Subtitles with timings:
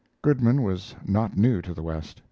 [0.23, 2.19] Goodman was not new to the West.